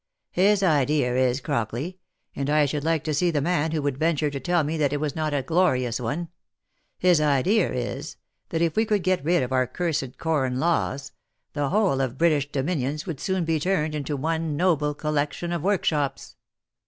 His 0.31 0.63
idea 0.63 1.15
is, 1.15 1.41
Crockley,— 1.41 1.99
and 2.35 2.49
I 2.49 2.65
should 2.65 2.83
like 2.83 3.03
to 3.03 3.13
see 3.13 3.29
the 3.29 3.39
man 3.39 3.69
who 3.71 3.83
would 3.83 3.99
venture 3.99 4.31
to 4.31 4.39
tell 4.39 4.63
me 4.63 4.75
that 4.77 4.91
it 4.91 4.99
was 4.99 5.15
not 5.15 5.31
a 5.31 5.43
glorious 5.43 5.99
one,— 5.99 6.29
his 6.97 7.21
idea 7.21 7.71
is, 7.71 8.15
that 8.49 8.63
if 8.63 8.75
we 8.75 8.83
could 8.83 9.03
get 9.03 9.23
rid 9.23 9.43
of 9.43 9.51
our 9.51 9.67
cursed 9.67 10.17
Corn 10.17 10.59
laws, 10.59 11.11
the 11.53 11.69
whole 11.69 12.01
of 12.01 12.09
the 12.09 12.15
British 12.17 12.51
dominions 12.51 13.05
would 13.05 13.19
soon 13.19 13.45
be 13.45 13.59
turned 13.59 13.93
into 13.93 14.17
one 14.17 14.57
noble 14.57 14.95
collection 14.95 15.51
of 15.51 15.61
workshops. 15.61 16.35